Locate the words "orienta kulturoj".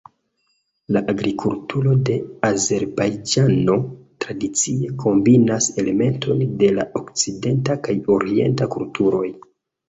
8.17-9.31